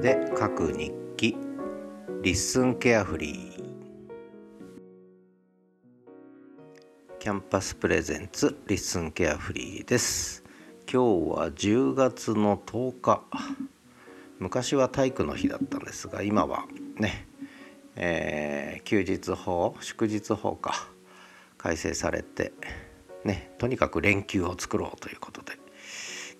[0.00, 1.36] で書く日記。
[2.22, 3.62] LISTEN carefree。
[7.18, 10.42] キャンパス presents LISTEN carefree です。
[10.90, 13.22] 今日は10月の10日。
[14.38, 16.64] 昔は体育の日だったんですが今は
[16.96, 17.26] ね、
[17.96, 20.88] えー、休日法祝日法か
[21.58, 22.54] 改正されて
[23.26, 25.59] ねとにかく連休を作ろうということで。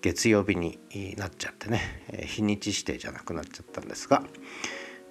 [0.01, 0.79] 月曜日に
[1.17, 4.23] なっちゃってね日にち指定じゃなくなっちゃったんですが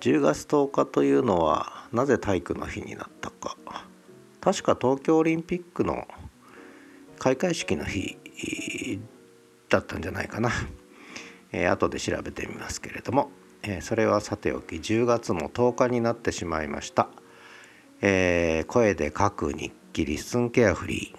[0.01, 3.56] 10月10日というのはなぜ体育の日になったか。
[4.41, 6.09] 確か東京オリンピックの
[7.19, 8.19] 開会式の日
[9.69, 10.50] だったんじゃないかな、
[11.52, 13.30] えー、後で調べてみますけれども、
[13.62, 17.11] えー、それはさておき10月も10日になってしまいました、
[18.00, 21.19] えー、声で書く日記リッスンケアフリー、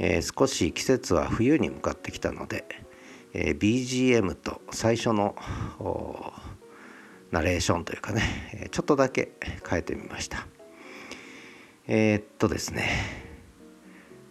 [0.00, 2.66] えー、少し季節は冬に向かってきたので、
[3.34, 5.34] えー、BGM と最初の
[7.30, 9.32] ナレーションというかねちょっとだけ
[9.68, 10.46] 変えてみました。
[11.86, 12.88] えー、っとですね。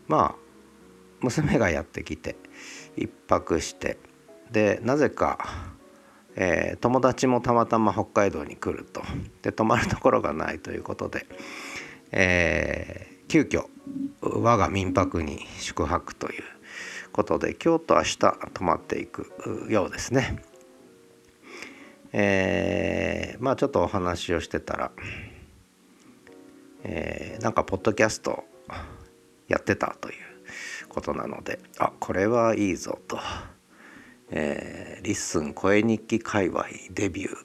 [0.08, 0.42] まあ
[1.22, 2.36] 娘がやってきて
[2.98, 3.98] 1泊して
[4.52, 5.48] でなぜか、
[6.36, 9.02] えー、友達もたまたま北海道に来ると。
[9.42, 11.26] で泊まるところがないということで、
[12.12, 13.66] えー、急遽
[14.22, 16.44] 我が民泊に宿泊という
[17.12, 19.32] ことで今日と明日泊まっていく
[19.70, 20.44] ようですね。
[22.14, 24.92] えー、まあちょっとお話をしてたら、
[26.84, 28.44] えー、なんかポッドキャスト
[29.48, 30.16] やってたという
[30.90, 33.18] ことなのであこれはいいぞと、
[34.30, 37.36] えー、 LISTEN 声日記界隈デビュー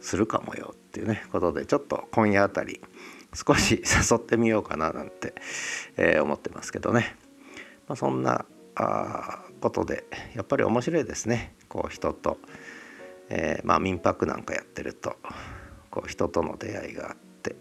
[0.00, 2.80] するかもよっていうねことでちょっと今夜あたり
[3.34, 5.34] 少し 誘ってみようかななんて、
[5.96, 7.16] えー、思ってますけどね、
[7.88, 8.44] まあ、そんな
[9.60, 12.38] ことでやっぱり面白いですねこう人と、
[13.28, 15.16] えー、まあ民泊なんかやってると
[15.90, 17.56] こう人との出会いがあって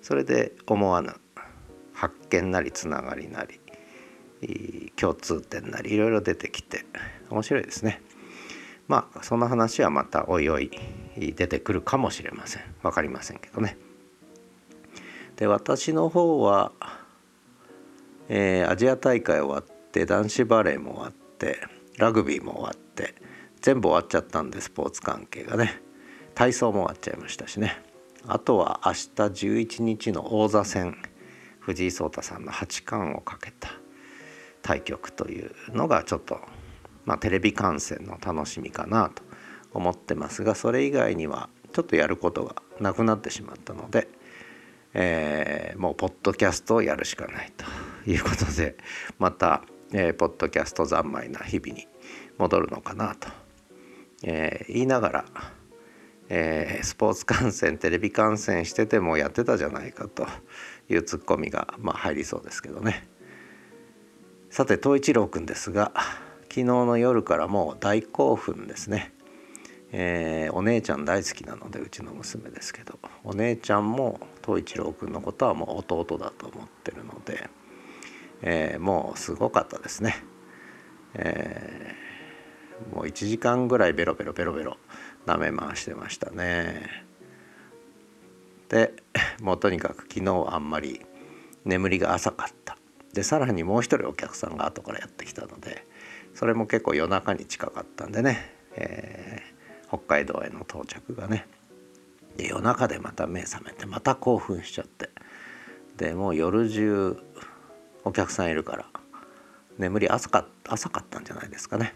[0.00, 1.14] それで思わぬ
[1.94, 3.60] 発見なりつながりなり
[4.96, 6.84] 共通点なりいろいろ出てきて
[7.30, 8.02] 面白いですね。
[8.88, 10.70] まあその話はまたおいおい
[11.16, 13.78] 出てくるかもしれません分かりませんけどね。
[15.36, 16.72] で私の方は、
[18.28, 21.58] えー、アジア大会終わって男子バレーも終わって
[21.98, 23.14] ラグビーも終わって
[23.60, 25.82] 全部終わっちゃったんでスポーツ関係がね。
[26.34, 27.82] 体操も終わっちゃいましたしね。
[28.26, 30.96] あとは明日11日の王座戦
[31.60, 33.70] 藤井聡太さんの八冠をかけた
[34.62, 36.40] 対局というのがちょっと、
[37.04, 39.22] まあ、テレビ観戦の楽しみかなと
[39.72, 44.08] 思ってますがそれ以外にはちょっとやることがなくなってしまったので、
[44.94, 48.76] えー、もうポッドキャストをやるしかないということで
[49.18, 49.62] また、
[49.94, 51.86] えー、ポッドキャスト三昧な日々に
[52.38, 53.28] 戻るのかなと、
[54.22, 55.24] えー、言いながら、
[56.28, 60.26] えー、スポーツ観戦テレビ観戦しててもやってたじゃないかと
[60.88, 63.06] いうツッコミが、まあ、入りそうですけどね。
[64.48, 65.92] さて東一郎くんですが
[66.42, 69.14] 昨日の夜からもう大興奮ですね、
[69.90, 77.48] えー、お姉ちゃん大好きなのでうちの娘ですけどお姉ちゃんも東一郎くんのことはもう弟だと思ってるので、
[78.42, 80.16] えー、もうすごかったですね、
[81.14, 84.76] えー、もう1時間ぐらいベロベロベロベロ
[85.26, 87.04] 舐め回してましたね。
[88.68, 88.94] で
[89.40, 91.04] もうとにかく昨日はあんまり
[91.64, 92.76] 眠りが浅かった。
[93.12, 95.86] でさらにもう一人お客さんが後からやってきたので
[96.34, 101.46] それも結構夜中に近かったんでね、えー、北海道への到着がね。
[102.36, 105.10] で夜中でまた目覚めてまた興奮しちゃって。
[105.98, 107.22] でもう夜中
[108.04, 108.86] お客さんいるから。
[109.78, 111.94] 眠り浅か浅かったんじゃないですかね。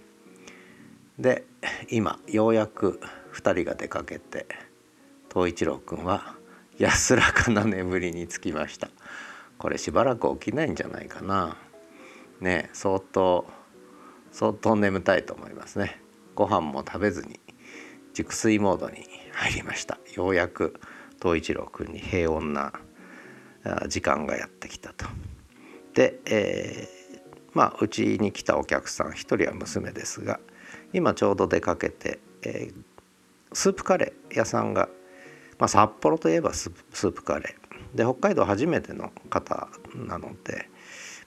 [1.18, 1.44] で
[1.90, 3.00] 今ようやく
[3.34, 4.46] 2人が出かけて
[5.32, 6.36] 東一郎くんは
[6.78, 8.88] 安らかな眠りにつきました。
[9.58, 11.56] これしばらく起きないんじゃないかな。
[12.40, 13.46] ね相当
[14.32, 16.00] 相当眠たいと思いますね。
[16.34, 17.40] ご飯も食べずに
[18.14, 19.98] 熟睡モードに入りました。
[20.14, 20.80] ようやく
[21.22, 22.72] 東一郎君に平穏な
[23.88, 25.06] 時間がやってきたと。
[25.96, 27.20] で、えー、
[27.54, 30.38] まあうちに来たお客さん1人は娘ですが
[30.92, 32.74] 今ちょうど出かけて、えー、
[33.54, 34.88] スープカレー屋さんが、
[35.58, 37.96] まあ、札幌といえばスープカレー。
[37.96, 40.68] で北海道初めての方なので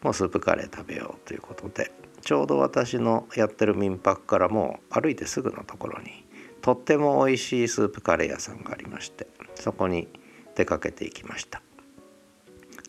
[0.03, 1.91] もうスープカレー食べようということで
[2.21, 6.25] ちょうど私のやってる民泊からもう歩いてすぐのところに
[6.61, 10.09] とっても美味しいスープカレー屋さんがありましてそこに
[10.55, 11.61] 出かけていきました。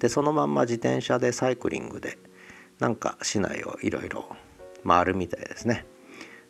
[0.00, 2.18] でそのまんま自転車でサイクリングで
[2.80, 4.34] なんか市内をいろいろ
[4.86, 5.86] 回るみたいですね。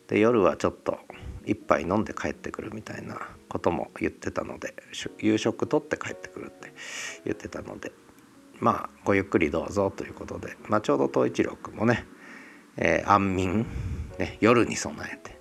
[0.07, 0.97] で夜はちょっと
[1.45, 3.19] 一杯飲んで帰ってくるみたいな
[3.49, 4.73] ことも言ってたので
[5.19, 6.73] 夕食とって帰ってくるって
[7.25, 7.91] 言ってたので
[8.59, 12.05] まあごゆっくりどうぞということで、まあ、ちょうど東一郎君もね、
[12.77, 13.65] えー、安眠、
[14.19, 15.39] ね、夜に備えて、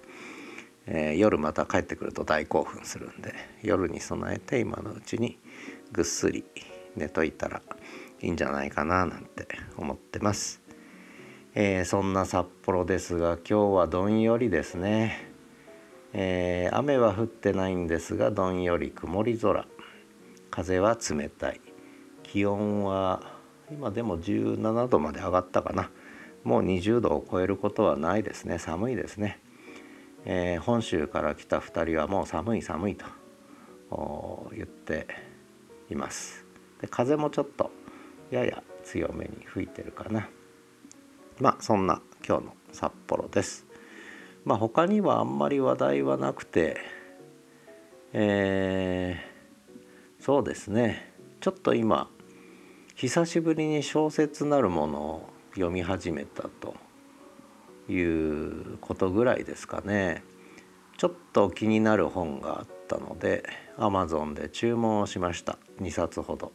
[0.87, 5.39] えー、夜また帰ってくると大興奮するんで夜に備えて今のうちに
[5.93, 6.45] ぐっすり
[6.97, 7.63] 寝といたら
[8.23, 10.63] いいんじゃないかななんて思ってます。
[11.55, 15.29] えー、そんな札幌ですが今日はどんよりですね、
[16.13, 19.67] えー、雨は降ってないんですがどんより曇り空。
[20.51, 21.61] 風は冷たい。
[22.23, 23.23] 気温は
[23.71, 25.91] 今でも17度まで上がったかな。
[26.45, 28.59] もう20度を超えることはないですね。
[28.59, 29.41] 寒いですね、
[30.25, 33.07] えー、本州から来た2人はもう寒い寒いと
[34.55, 35.07] 言って
[35.91, 36.47] います。
[36.81, 37.71] で風もちょっと
[38.31, 40.29] やや強めに吹いてるかな。
[41.39, 43.67] まあそんな今日の札幌です。
[44.45, 46.79] まあ他にはあんまり話題はなくて、
[48.13, 51.13] えー、そうですね。
[51.41, 52.09] ちょっと今
[52.95, 56.75] 久しぶりに小説なるものを読み始めたと
[57.89, 60.23] いうことぐらいですかね。
[60.99, 63.43] ちょっと気になる本があったので
[63.79, 65.59] Amazon で注文をしました。
[65.81, 66.53] 2冊ほど。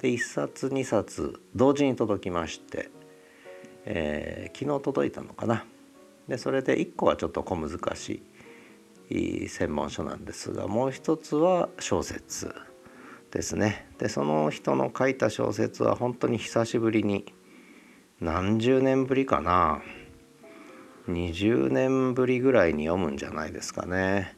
[0.00, 2.90] で1冊2冊同時に届きまして
[3.86, 5.64] えー、昨日届いたのかな。
[6.28, 8.22] でそれで1個はちょっと小難し
[9.08, 12.52] い専門書なんですがもう一つは小説
[13.30, 13.86] ですね。
[13.98, 17.32] でその人の書いた小説は本当に久しぶりに
[18.20, 19.80] 何十年ぶりかな。
[21.08, 24.36] 20年ぶりぐらいに読むんじゃないですかね、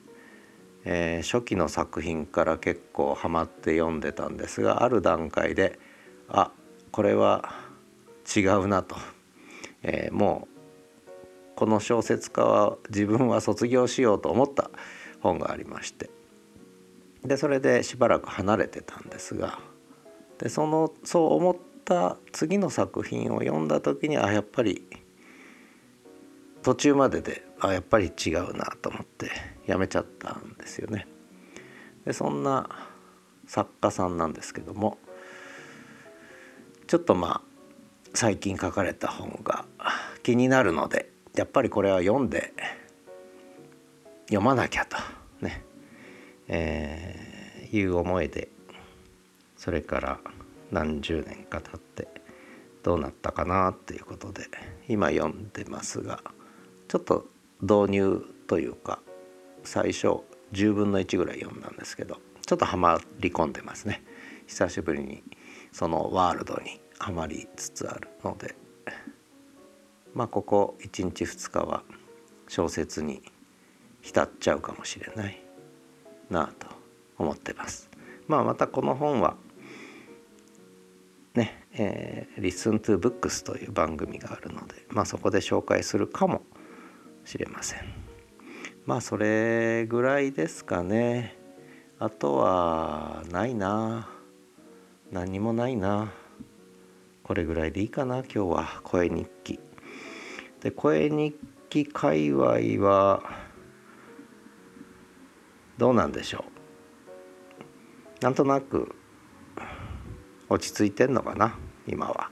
[0.85, 5.79] えー、初期の作品から結構ハマって読んでたんですがある段階で
[6.29, 6.51] あ
[6.91, 7.55] これは
[8.37, 8.97] 違うなと。
[9.83, 10.59] えー、もう
[11.55, 14.71] この小説家は自分は卒業しようと思った
[15.21, 16.11] 本がありまして。
[17.25, 19.59] でそれでしばらく離れてたんですが。
[20.39, 24.87] でそのそう思った次の作品を読んだ時にあやっぱり
[26.63, 29.31] 途中までであやっぱり違うなと思って
[29.67, 31.07] やめちゃったんですよね。
[32.05, 32.69] でそんな
[33.47, 34.99] 作家さんなんですけども
[36.87, 37.49] ちょっとまあ
[38.15, 39.65] 最近書かれた本が
[40.23, 42.53] 気になるのでやっぱりこれは読んで
[44.27, 44.97] 読まなきゃと
[45.41, 45.63] ね、
[46.49, 48.49] えー、いう思いで
[49.57, 50.21] それから
[50.71, 52.09] 何十年か経って
[52.83, 54.45] どうなったかなっていうことで
[54.89, 56.23] 今読んでますが
[56.89, 57.27] ちょっと
[57.61, 59.01] 導入というか
[59.65, 60.21] 最初
[60.53, 64.03] 10分の1ぐらい読んだんですけどちょっとはまり込んでますね
[64.47, 65.23] 久しぶりに
[65.73, 68.55] そのワールドにはまりつつあるので
[70.15, 71.83] まあここ1日2日は
[72.49, 73.23] 小説に
[74.01, 75.43] 浸っちゃうかもしれない
[76.31, 76.67] なあと
[77.19, 77.91] 思ってます。
[78.27, 79.37] まあまたこの本は
[81.35, 86.43] ねえー、Listen to Books という番組があるので、まあ、そこで紹介するかも
[87.29, 87.81] しれません。
[88.87, 91.37] まあそれぐらいですかね。
[91.99, 94.09] あとはないな。
[95.13, 96.13] 何もないな。
[97.29, 99.61] これぐらいでいいかな今日は声日記
[100.63, 101.37] で声日
[101.69, 102.47] 記界隈
[102.83, 103.23] は
[105.77, 106.47] どうなんでしょ
[108.21, 108.97] うなんとなく
[110.49, 112.31] 落ち着いてんのかな今は、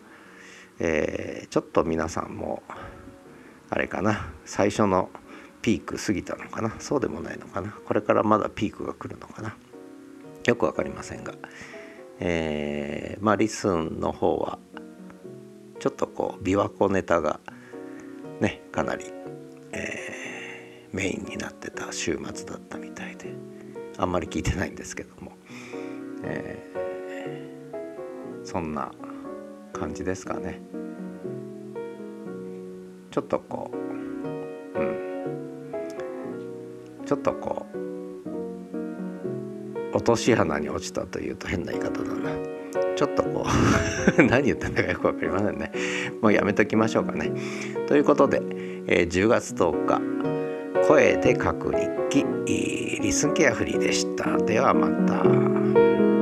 [0.78, 2.62] えー、ちょっと皆さんも
[3.70, 4.30] あれかな。
[4.44, 5.10] 最初の
[5.62, 6.74] ピーク過ぎたのかな。
[6.78, 7.72] そうでもないのかな。
[7.84, 9.56] これからまだピークが来るのかな。
[10.46, 11.34] よく分かりませんが、
[12.20, 14.58] えー、まあリスンの方は
[15.80, 17.40] ちょっとこう琵琶湖ネタが
[18.40, 19.06] ねかなり、
[19.72, 23.34] えー、メインになってた週末だったみたいで
[23.98, 25.32] あんまり聞いてないんですけども、
[26.22, 28.92] えー、そんな
[29.72, 30.60] 感じですかね。
[33.16, 33.76] ちょっとこう、
[34.78, 35.72] うん、
[37.06, 37.76] ちょっとこう
[39.96, 42.30] 落とし穴に落ちたというと変な言い方だな。
[42.94, 43.46] ちょっとこ
[44.18, 45.72] う 何言ったんだかよく分かりませんね
[46.20, 47.32] もうやめときましょうかね
[47.86, 48.42] ということで、
[48.86, 50.02] えー、10月10日
[50.86, 52.26] 声で書く日記
[53.00, 56.15] リスンケアフリーでしたではまた。